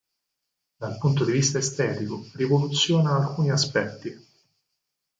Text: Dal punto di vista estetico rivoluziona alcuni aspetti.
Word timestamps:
Dal 0.79 0.97
punto 0.97 1.23
di 1.23 1.31
vista 1.31 1.59
estetico 1.59 2.27
rivoluziona 2.33 3.17
alcuni 3.17 3.51
aspetti. 3.51 4.19